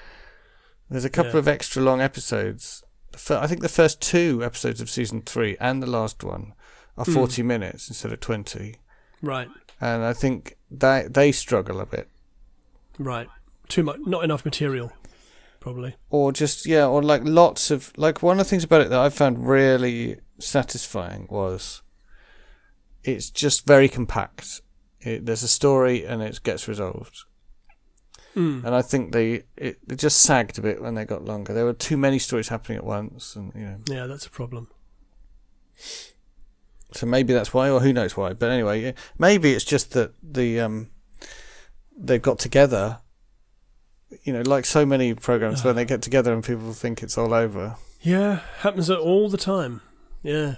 [0.88, 1.38] There's a couple Yeah.
[1.40, 2.82] of extra long episodes.
[3.30, 6.54] I think the first two episodes of season three and the last one
[6.96, 7.12] are Hmm.
[7.14, 8.76] 40 minutes instead of 20.
[9.22, 9.48] Right,
[9.80, 12.08] And I think they, they struggle a bit.
[12.98, 13.28] right.
[13.68, 14.92] Too much, not enough material,
[15.62, 15.96] probably.
[16.10, 17.92] Or just, yeah, or like lots of.
[17.96, 21.82] Like one of the things about it that I found really satisfying was
[23.04, 24.60] it's just very compact.
[25.00, 27.24] It, there's a story and it gets resolved.
[28.36, 28.64] Mm.
[28.64, 31.52] And I think they it, it just sagged a bit when they got longer.
[31.52, 33.78] There were too many stories happening at once, and you know.
[33.86, 34.68] Yeah, that's a problem.
[36.92, 38.32] So maybe that's why, or who knows why.
[38.32, 40.90] But anyway, maybe it's just that the um,
[41.96, 43.00] they've got together.
[44.24, 45.86] You know, like so many programs, when they uh.
[45.86, 47.76] get together and people think it's all over.
[48.00, 49.80] Yeah, happens all the time.
[50.22, 50.56] Yeah.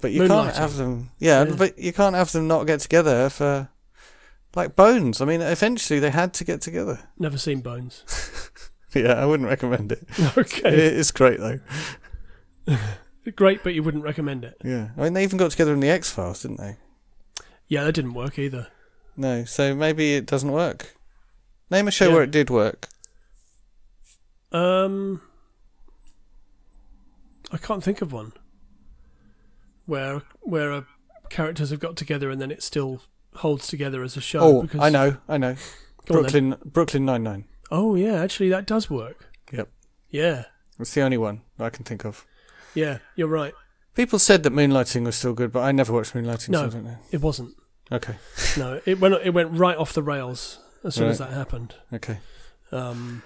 [0.00, 1.10] But you can't have them.
[1.18, 1.54] Yeah, Yeah.
[1.56, 3.68] but you can't have them not get together for
[4.54, 5.20] like Bones.
[5.20, 7.00] I mean, eventually they had to get together.
[7.18, 8.04] Never seen Bones.
[8.94, 10.02] Yeah, I wouldn't recommend it.
[10.36, 10.74] okay.
[10.74, 11.60] It's great though.
[13.36, 14.56] Great, but you wouldn't recommend it.
[14.64, 16.76] Yeah, I mean they even got together in the X Files, didn't they?
[17.68, 18.66] Yeah, that didn't work either.
[19.16, 20.96] No, so maybe it doesn't work.
[21.70, 22.14] Name a show Yeah.
[22.14, 22.88] where it did work.
[24.52, 25.20] Um,
[27.52, 28.32] I can't think of one
[29.86, 30.82] where where uh,
[31.28, 33.02] characters have got together and then it still
[33.36, 34.40] holds together as a show.
[34.40, 35.54] Oh, because, I know, I know.
[36.06, 36.50] Go on then.
[36.50, 37.44] Brooklyn, Brooklyn Nine Nine.
[37.70, 39.28] Oh yeah, actually that does work.
[39.52, 39.68] Yep.
[40.10, 40.44] Yeah,
[40.80, 42.26] It's the only one I can think of.
[42.74, 43.54] yeah, you're right.
[43.94, 46.64] People said that Moonlighting was still good, but I never watched Moonlighting, so No.
[46.64, 46.98] I don't know.
[47.12, 47.54] It wasn't.
[47.92, 48.14] Okay,
[48.56, 51.74] No, it went it went right off the rails as soon as that happened.
[51.92, 52.18] okay.
[52.72, 53.22] Um,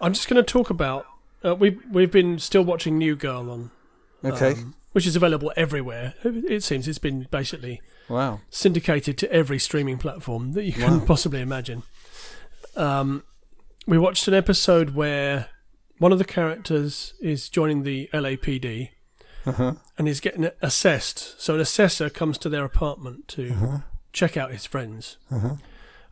[0.00, 1.06] I'm just going to talk about.
[1.44, 3.70] Uh, we've we've been still watching New Girl on,
[4.24, 4.52] Okay.
[4.52, 6.14] um, which is available everywhere.
[6.24, 8.40] It, it seems it's been basically wow.
[8.50, 11.04] syndicated to every streaming platform that you can Wow.
[11.06, 11.82] possibly imagine.
[12.76, 13.22] Um,
[13.86, 15.48] we watched an episode where
[15.98, 18.88] one of the characters is joining the LAPD
[19.46, 19.74] Uh-huh.
[19.98, 21.40] and is getting assessed.
[21.40, 23.78] So an assessor comes to their apartment to Uh-huh.
[24.12, 25.18] check out his friends.
[25.30, 25.56] Uh-huh.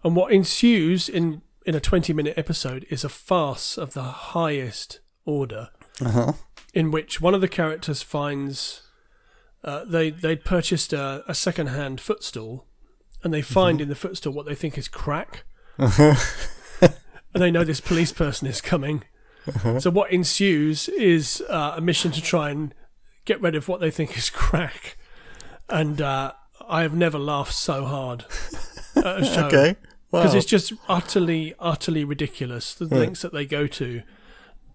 [0.05, 5.01] And what ensues in, in a 20 minute episode is a farce of the highest
[5.25, 5.68] order
[6.01, 6.33] Uh-huh.
[6.75, 8.83] in which one of the characters finds
[9.64, 12.66] uh, they they'd purchased a, a second hand footstool,
[13.22, 15.44] and they find in the footstool what they think is crack,
[15.79, 16.16] and
[17.35, 19.05] they know this police person is coming.
[19.81, 22.75] So what ensues is uh, a mission to try and
[23.25, 24.96] get rid of what they think is crack,
[25.68, 26.33] and uh,
[26.68, 28.25] I have never laughed so hard
[28.96, 29.77] at a show Okay.
[30.12, 30.20] Wow.
[30.22, 32.98] because it's just utterly, utterly ridiculous the Right.
[33.01, 34.03] links that they go to,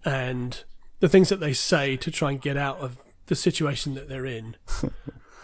[0.04, 0.64] and
[1.00, 4.26] the things that they say to try and get out of the situation that they're
[4.26, 4.56] in.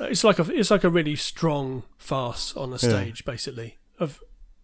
[0.00, 3.78] It's like a it's like a really strong farce on a stage, basically.
[4.00, 4.20] Of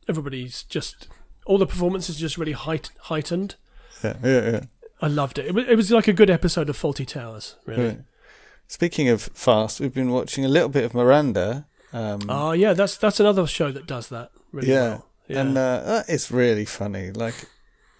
[0.08, 1.06] everybody's just
[1.46, 3.54] all the performances are just really height, heightened.
[4.02, 4.60] yeah, yeah, yeah.
[5.00, 5.46] I loved it.
[5.46, 7.84] It was, it was like a good episode of Fawlty Towers, really.
[7.86, 7.98] Right.
[8.66, 11.68] Speaking of fast, we've been watching a little bit of Miranda.
[11.92, 14.88] Um, Oh yeah, that's that's another show that does that really Yeah.
[14.88, 15.06] well.
[15.30, 15.40] Yeah.
[15.42, 17.10] and uh, that is really funny.
[17.10, 17.34] Like,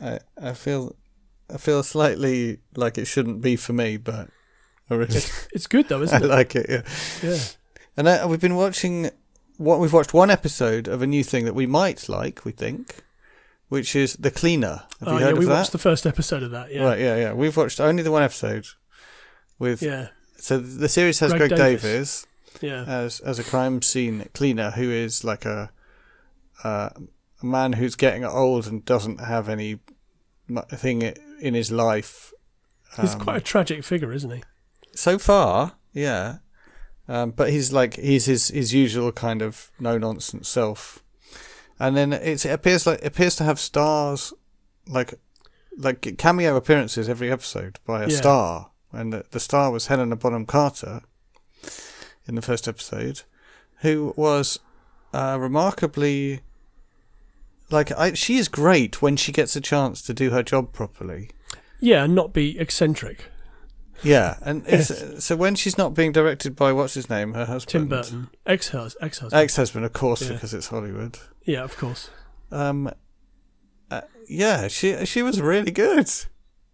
[0.01, 0.95] I I feel
[1.53, 4.29] I feel slightly like it shouldn't be for me, but
[4.91, 6.31] I really it's, it's good though, isn't it?
[6.31, 6.67] I like it.
[6.69, 6.83] Yeah,
[7.23, 7.39] Yeah.
[7.97, 9.11] and uh, we've been watching
[9.59, 12.45] what we've watched one episode of a new thing that we might like.
[12.45, 12.97] We think,
[13.69, 14.83] which is the cleaner.
[15.01, 15.55] Have Oh you yeah, heard we of that?
[15.61, 16.73] watched the first episode of that.
[16.73, 16.83] Yeah.
[16.85, 17.33] Right, yeah, yeah.
[17.35, 18.67] We've watched only the one episode.
[19.59, 20.09] With Yeah.
[20.39, 21.83] so the series has Greg Greg, Davies.
[21.83, 22.27] Davies
[22.63, 22.85] Yeah.
[22.87, 25.71] as as a crime scene cleaner who is like a
[26.65, 26.89] uh,
[27.43, 29.79] a man who's getting old and doesn't have any
[30.73, 31.03] thing
[31.41, 32.33] in his life.
[33.01, 34.43] He's Um, quite a tragic figure, isn't he?
[34.95, 36.39] so far, yeah.
[37.09, 41.03] Um, but he's like he's his his usual kind of no nonsense self,
[41.79, 44.33] and then it's, it appears like it appears to have stars,
[44.87, 45.15] like
[45.77, 48.17] like cameo appearances every episode by a Yeah.
[48.17, 51.03] star, and the, the star was Helena Bonham Carter
[52.27, 53.23] in the first episode,
[53.83, 54.59] who was
[55.13, 56.41] uh, remarkably
[57.71, 61.31] like I, she is great when she gets a chance to do her job properly.
[61.81, 63.27] Yeah, and not be eccentric.
[64.03, 67.71] Yeah, and it's, so when she's not being directed by what's his name, her husband,
[67.71, 69.35] Tim Burton, ex ex husband.
[69.35, 70.33] ex-husband, of course, Yeah.
[70.33, 71.19] because it's Hollywood.
[71.45, 72.09] yeah, of course.
[72.51, 72.91] Um,
[73.91, 76.11] uh, yeah, she she was really good.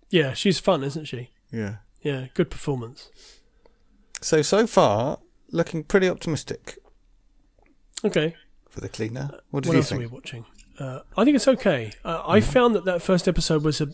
[0.09, 1.31] Yeah, she's fun, isn't she?
[1.53, 1.77] Yeah.
[2.01, 3.11] Yeah, good performance.
[4.21, 5.19] So so far,
[5.51, 6.79] looking pretty optimistic
[8.05, 8.37] Okay,
[8.69, 9.31] for the cleaner.
[9.51, 10.13] What did what you else are we think?
[10.13, 10.45] watching?
[10.79, 11.93] Uh, I think it's okay.
[12.05, 13.89] Uh, I found that that first episode was a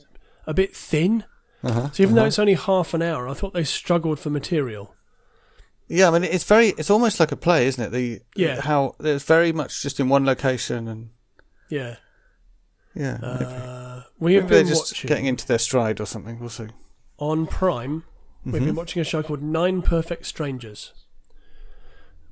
[0.46, 1.24] a bit thin.
[1.62, 2.26] Uh-huh, So even though uh-huh.
[2.28, 4.94] it's only half an hour, I thought they struggled for material.
[5.86, 7.90] yeah, I mean, it's very, it's almost like a play, isn't it?
[7.92, 8.60] The Yeah.
[8.62, 11.10] how it's very much just in one location, and
[11.68, 11.96] Yeah.
[12.94, 16.06] yeah, maybe, Uh, we have maybe they're been just watching getting into their stride or
[16.06, 16.40] something.
[16.40, 16.68] We'll see.
[17.18, 18.02] on Prime.
[18.44, 18.64] We've Mhm.
[18.66, 20.92] been watching a show called Nine Perfect Strangers,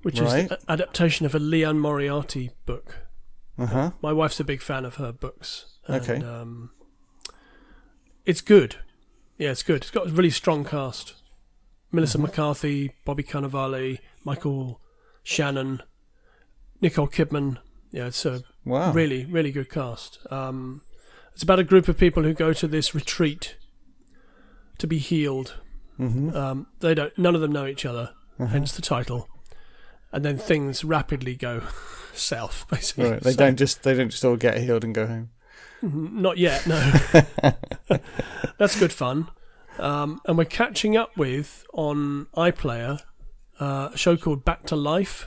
[0.03, 0.47] which Right.
[0.47, 2.99] is an adaptation of a Liane Moriarty book.
[3.61, 3.91] Uh huh.
[4.03, 5.79] My wife's a big fan of her books.
[5.87, 6.25] And, Okay.
[6.25, 6.71] Um,
[8.25, 8.77] it's good.
[9.39, 9.79] Yeah, it's good.
[9.83, 11.15] It's got a really strong cast.
[11.93, 12.27] Melissa Mm-hmm.
[12.27, 14.81] McCarthy, Bobby Cannavale, Michael
[15.23, 15.83] Shannon,
[16.81, 17.59] Nicole Kidman.
[17.91, 18.93] Yeah, it's a Wow.
[18.93, 20.19] really, really good cast.
[20.31, 20.83] Um,
[21.35, 23.57] it's about a group of people who go to this retreat
[24.79, 25.57] to be healed.
[25.99, 26.35] Mm-hmm.
[26.37, 27.17] Um, they don't.
[27.19, 28.47] None of them know each other, Uh-huh.
[28.47, 29.29] hence the title.
[30.13, 31.63] And then things rapidly go
[32.13, 32.67] south.
[32.71, 33.21] Basically, Right.
[33.23, 35.31] They So- don't just they don't just all get healed and go home.
[35.83, 36.79] Not yet, no.
[38.59, 39.29] That's good fun.
[39.79, 43.01] Um, and we're catching up with on iPlayer
[43.59, 45.27] uh, a show called Back to Life.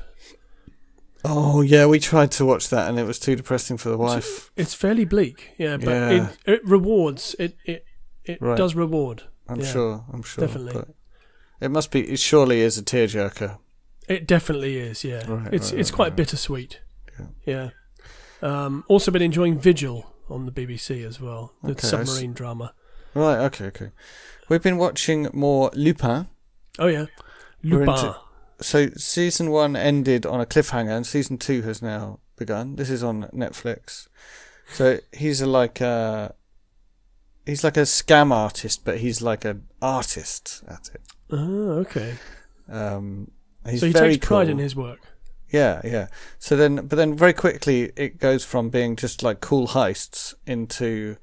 [1.26, 4.52] Oh yeah, we tried to watch that and it was too depressing for the wife.
[4.56, 6.10] It's fairly bleak, yeah, but Yeah.
[6.46, 7.36] It, it rewards.
[7.40, 7.86] It it
[8.26, 8.58] it Right.
[8.58, 9.24] does reward.
[9.48, 10.06] I'm Yeah, sure.
[10.14, 10.46] I'm sure.
[10.46, 10.84] definitely.
[11.62, 12.02] It must be.
[12.02, 13.58] It surely is a tearjerker.
[14.08, 15.04] It definitely is.
[15.04, 16.80] Yeah, Right, it's right, it's right, quite bittersweet.
[17.46, 17.70] Yeah.
[18.42, 22.74] Um, also been enjoying Vigil on the BBC as well, the Okay, submarine drama.
[23.14, 23.38] Right.
[23.46, 23.66] Okay.
[23.68, 23.92] Okay.
[24.50, 26.28] We've been watching more Lupin.
[26.80, 27.06] Oh yeah,
[27.62, 27.90] Lupin.
[27.90, 28.16] into-
[28.62, 32.76] So season one ended on a cliffhanger, and season two has now begun.
[32.76, 34.08] This is on Netflix.
[34.74, 36.34] So he's a, like a
[37.46, 41.02] he's like a scam artist, but he's like an artist at it.
[41.30, 42.16] Oh, okay.
[42.70, 43.32] Um,
[43.70, 44.52] he's so he very takes pride cool.
[44.52, 45.00] in his work.
[45.50, 46.08] Yeah, yeah.
[46.40, 51.18] So then, but then very quickly it goes from being just like cool heists into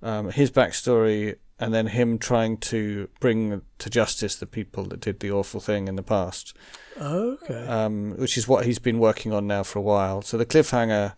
[0.00, 5.20] um, his backstory and then him trying to bring to justice the people that did
[5.20, 6.56] the awful thing in the past,
[7.00, 7.66] Okay.
[7.66, 10.20] um, which is what he's been working on now for a while.
[10.22, 11.14] So the cliffhanger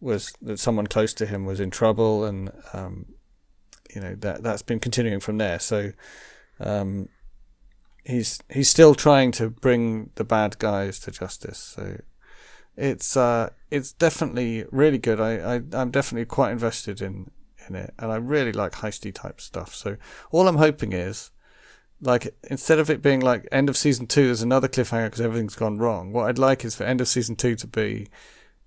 [0.00, 3.06] was that someone close to him was in trouble, and um,
[3.94, 5.58] you know that that's been continuing from there.
[5.58, 5.92] So
[6.60, 7.08] um,
[8.06, 11.58] he's he's still trying to bring the bad guys to justice.
[11.58, 12.00] So
[12.76, 15.20] it's uh, it's definitely really good.
[15.20, 17.30] I, I I'm definitely quite invested in
[17.68, 19.74] in it, and I really like heisty type stuff.
[19.74, 19.96] So
[20.30, 21.30] all I'm hoping is.
[21.98, 25.56] Like instead of it being like end of season two, there's another cliffhanger because everything's
[25.56, 26.12] gone wrong.
[26.12, 28.08] What I'd like is for end of season two to be,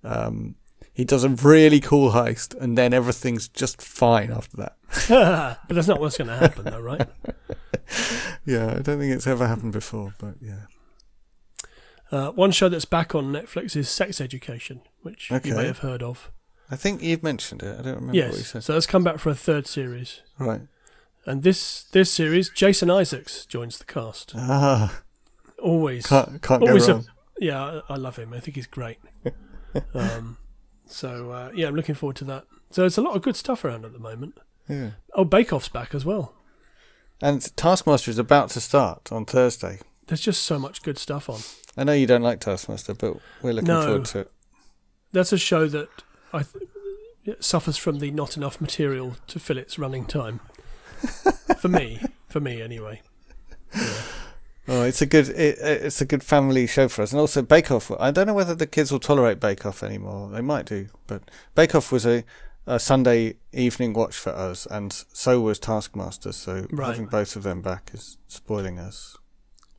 [0.02, 0.56] um,
[0.92, 4.76] he does a really cool heist and then everything's just fine after that.
[5.68, 7.08] but that's not what's going to happen, though, right?
[8.46, 10.62] Yeah, I don't think it's ever happened before, but yeah.
[12.10, 15.50] Uh, one show that's back on Netflix is Sex Education, which Okay.
[15.50, 16.30] you may have heard of.
[16.70, 17.72] I think you've mentioned it.
[17.78, 18.46] I don't remember what you Yes.
[18.48, 18.64] said.
[18.64, 20.22] So that's come back for a third series.
[20.38, 20.62] Right.
[21.26, 24.32] And this this series, Jason Isaacs joins the cast.
[24.36, 25.02] Ah,
[25.62, 27.06] Always, can't, can't go always a- wrong.
[27.38, 28.32] yeah, I, I love him.
[28.32, 28.98] I think he's great.
[29.94, 30.38] um,
[30.86, 32.44] so uh, yeah, I'm looking forward to that.
[32.70, 34.38] So there's a lot of good stuff around at the moment.
[34.68, 34.90] Yeah.
[35.14, 36.34] Oh, Bake Off's back as well.
[37.22, 39.78] And Taskmaster is about to start on Thursday.
[40.06, 41.40] There's just so much good stuff on.
[41.76, 43.82] I know you don't like Taskmaster, but we're looking No.
[43.82, 44.32] forward to it.
[45.12, 45.88] That's a show that
[46.32, 46.42] I
[47.24, 50.40] th- suffers from the not enough material to fill its running time.
[51.58, 53.02] for me, for me anyway.
[54.68, 57.70] Oh, it's a good it, it's a good family show for us, and also Bake
[57.70, 57.90] Off.
[57.98, 60.30] I don't know whether the kids will tolerate Bake Off anymore.
[60.30, 61.22] They might do, but
[61.56, 62.24] Bake Off was a,
[62.66, 66.32] a Sunday evening watch for us, and so was Taskmaster.
[66.32, 66.88] So Right.
[66.88, 69.16] having both of them back is spoiling us.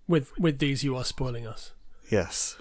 [0.07, 1.71] With with these, you are spoiling us.
[2.09, 2.57] Yes.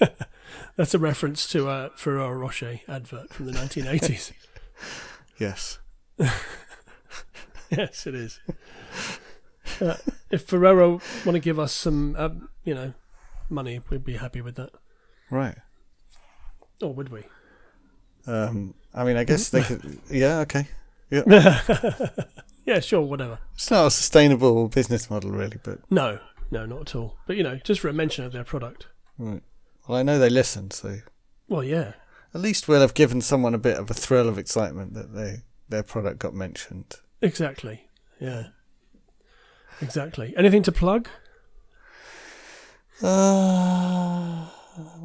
[0.76, 4.32] That's a reference to a Ferrero Rocher advert from the 1980s.
[5.38, 5.78] Yes.
[7.70, 8.40] yes, it is.
[9.80, 9.96] Uh,
[10.30, 12.92] if Ferrero want to give us some, um, you know,
[13.48, 14.70] money, we'd be happy with that.
[15.30, 15.56] Right.
[16.82, 17.22] Or would we?
[18.26, 19.98] Um, I mean, I guess they could.
[20.10, 20.38] Yeah.
[20.40, 20.66] Okay.
[21.10, 21.22] Yeah,
[22.64, 23.40] yeah, sure, whatever.
[23.54, 26.20] It's not a sustainable business model, really, but No,
[26.52, 27.16] no, not at all.
[27.26, 28.86] But you know, just for a mention of their product.
[29.18, 29.42] right.
[29.88, 30.98] Well, I know they listen, so
[31.48, 31.94] Well, yeah,
[32.32, 35.38] at least we'll have given someone a bit of a thrill of excitement that they
[35.68, 36.94] their product got mentioned.
[37.20, 37.88] exactly.
[38.20, 38.44] Yeah,
[39.80, 40.32] exactly.
[40.36, 41.08] Anything to plug?
[43.02, 44.46] Uh,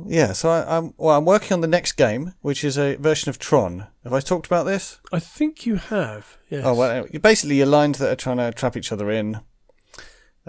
[0.07, 1.17] yeah, so I, I'm well.
[1.17, 3.87] I'm working on the next game, which is a version of Tron.
[4.03, 4.99] Have I talked about this?
[5.11, 6.37] I think you have.
[6.49, 6.63] Yes.
[6.65, 9.39] Oh well, basically you're lines that are trying to trap each other in.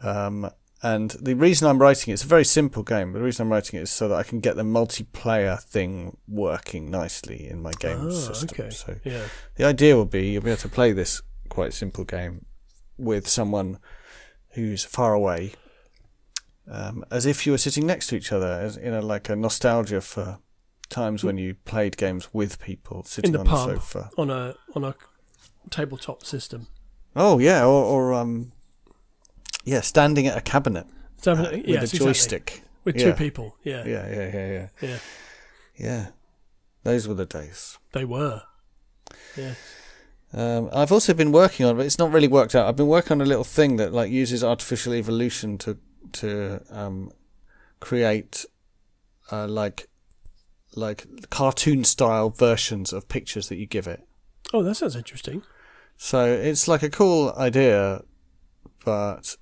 [0.03, 0.51] Um,
[0.83, 3.13] and the reason I'm writing it, it's a very simple game.
[3.13, 6.17] But the reason I'm writing it is so that I can get the multiplayer thing
[6.29, 8.49] working nicely in my game Oh, system.
[8.53, 8.71] okay.
[8.71, 9.25] So Yeah.
[9.57, 12.45] the idea will be you'll be able to play this quite simple game
[12.99, 13.79] with someone
[14.51, 15.53] who's far away,
[16.71, 19.37] um, as if you were sitting next to each other, as you know, like a
[19.37, 20.39] nostalgia for
[20.89, 23.69] times when you played games with people sitting the on pub.
[23.69, 24.11] the sofa.
[24.17, 24.95] On a on a
[25.71, 26.69] tabletop system.
[27.15, 28.53] Oh yeah, or, or um,
[29.65, 30.87] yeah, standing at a cabinet
[31.27, 31.99] uh, with yes, a exactly.
[31.99, 32.63] joystick.
[32.85, 33.05] with Yeah.
[33.07, 33.57] two people.
[33.65, 33.85] Yeah.
[33.85, 34.99] Yeah, yeah, yeah, yeah, Yeah.
[35.77, 36.07] yeah.
[36.85, 37.79] Those were the days.
[37.93, 38.43] They were.
[39.37, 39.55] Yeah.
[40.33, 42.69] Um, I've also been working on, but it's not really worked out.
[42.69, 45.79] I've been working on a little thing that like uses artificial evolution to
[46.21, 47.11] to um,
[47.81, 48.45] create
[49.31, 49.89] uh, like
[50.75, 54.07] like cartoon style versions of pictures that you give it.
[54.53, 55.43] Oh, that sounds interesting.
[55.97, 58.03] So it's like a cool idea,
[58.85, 59.37] but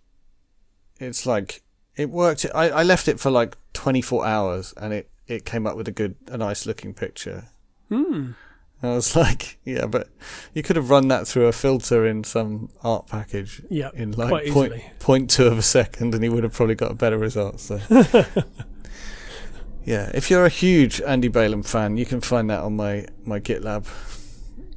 [1.00, 1.62] it's like
[1.96, 2.46] it worked.
[2.54, 5.92] I, I left it for like 24 hours, and it it came up with a
[5.92, 7.48] good, a nice looking picture.
[7.88, 8.32] Hmm.
[8.84, 10.08] And I was like, yeah, but
[10.52, 13.88] you could have run that through a filter in some art package Yeah.
[13.94, 16.94] in like quite point two of a second, and he would have probably got a
[16.94, 17.60] better result.
[17.60, 17.80] So.
[19.86, 23.38] Yeah, if you're a huge Andy Balaam fan, you can find that on my, my
[23.38, 23.86] GitLab.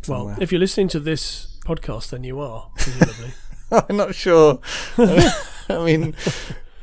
[0.06, 3.34] Well, if you're listening to this podcast, then you are presumably.
[3.72, 4.60] I'm not sure.
[4.98, 6.14] I mean,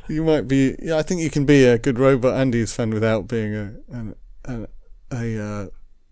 [0.09, 0.75] you might be.
[0.81, 4.15] Yeah, I think you can be a good robot Andy's fan without being a an,
[4.45, 4.67] an,
[5.11, 5.67] a uh,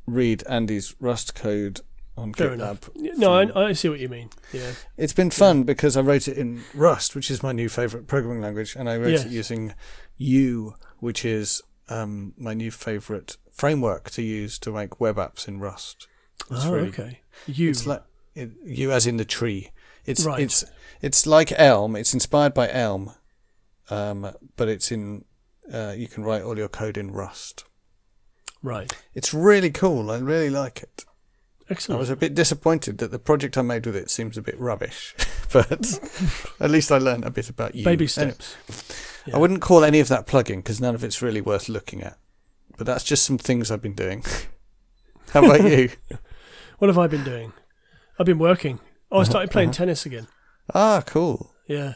[0.05, 1.81] read Andy's Rust code
[2.17, 2.53] on Fair GitLab.
[2.55, 2.89] enough.
[2.95, 4.29] No, from- I, I see what you mean.
[4.51, 4.71] Yeah.
[4.97, 8.41] It's been fun because I wrote it in Rust, which is my new favorite programming
[8.41, 9.25] language, and I wrote Yes.
[9.25, 9.73] it using
[10.17, 15.59] Yew, which is um, my new favorite framework to use to make web apps in
[15.59, 16.07] Rust.
[16.51, 17.21] It's oh, really- okay.
[17.47, 17.69] You.
[17.71, 18.03] It's like
[18.35, 19.71] it, Yew as in the tree.
[20.05, 20.39] It's Right.
[20.41, 20.63] it's
[21.01, 21.95] it's like Elm.
[21.95, 23.11] It's inspired by Elm,
[23.89, 25.25] um, but it's in.
[25.73, 27.63] Uh, you can write all your code in Rust.
[28.63, 28.95] Right.
[29.13, 30.09] It's really cool.
[30.09, 31.05] I really like it.
[31.69, 31.97] Excellent.
[31.97, 34.59] I was a bit disappointed that the project I made with it seems a bit
[34.59, 35.13] rubbish,
[35.53, 35.99] but
[36.59, 37.83] at least I learned a bit about Yew.
[37.85, 38.55] Baby Anyway, steps.
[39.33, 42.17] I wouldn't call any of that plugin because none of it's really worth looking at.
[42.77, 44.23] But that's just some things I've been doing.
[45.31, 45.89] How about you?
[46.79, 47.53] What have I been doing?
[48.19, 48.79] I've been working.
[49.09, 49.77] Oh, I started playing Uh-huh.
[49.77, 50.27] tennis again.
[50.73, 51.53] Ah, cool.
[51.67, 51.93] Yeah.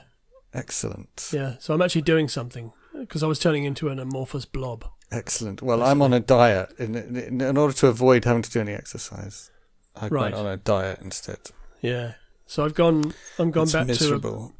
[0.54, 1.30] Excellent.
[1.34, 1.56] Yeah.
[1.60, 4.86] So I'm actually doing something because I was turning into an amorphous blob.
[5.12, 5.62] Excellent.
[5.62, 6.74] Well, I'm on a diet.
[6.78, 9.52] In, in, in order to avoid having to do any exercise,
[9.96, 10.24] I Right.
[10.24, 11.40] went on a diet instead.
[11.82, 12.14] Yeah.
[12.46, 13.14] So I've gone.
[13.40, 14.52] I'm gone it's back to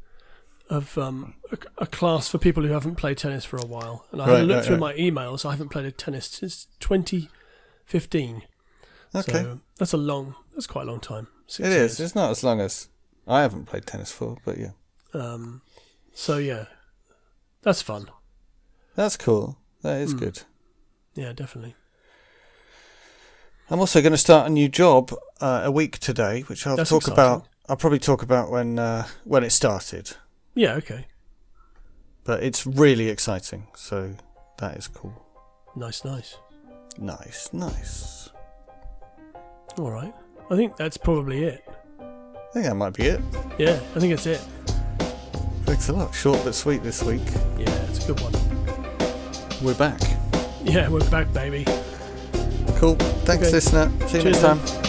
[0.70, 4.06] a, of um, a, a class for people who haven't played tennis for a while,
[4.12, 4.80] and I Right, had a look right, through right.
[4.96, 5.44] my emails.
[5.46, 8.42] I haven't played a tennis since 2015.
[9.14, 9.32] okay.
[9.32, 10.34] So that's a long.
[10.52, 11.28] That's quite a long time.
[11.48, 11.92] It years.
[11.92, 12.00] is.
[12.00, 12.88] It's not as long as
[13.26, 14.72] I haven't played tennis for, but yeah.
[15.14, 15.62] Um,
[16.12, 16.66] so yeah,
[17.62, 18.10] that's fun.
[18.96, 19.56] That's cool.
[19.82, 20.18] That is Hmm.
[20.18, 20.42] good.
[21.14, 21.74] Yeah, definitely.
[23.70, 26.90] I'm also going to start a new job uh, a week today, which I'll That's
[26.90, 27.14] talk exciting.
[27.22, 27.46] about.
[27.68, 30.16] I'll probably talk about when uh, when it started.
[30.54, 30.74] Yeah.
[30.74, 31.06] Okay.
[32.24, 34.14] But it's really exciting, so
[34.58, 35.12] that is cool.
[35.76, 36.04] Nice.
[36.04, 36.36] Nice.
[36.98, 38.30] Nice, nice.
[39.78, 40.12] All right.
[40.50, 41.64] I think that's probably it.
[42.00, 43.20] I think that might be it.
[43.58, 44.40] Yeah, I think it's it.
[45.64, 46.14] Thanks a lot.
[46.14, 47.20] Short but sweet this week.
[47.58, 48.32] Yeah, it's a good one.
[49.62, 50.00] We're back.
[50.62, 51.64] Yeah, we're back, baby.
[52.76, 52.94] Cool.
[53.24, 53.52] Thanks, Okay.
[53.52, 53.90] listener.
[54.06, 54.58] See you Cheers, next time.
[54.64, 54.87] then.